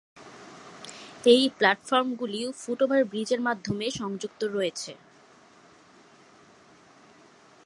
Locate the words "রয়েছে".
4.55-4.91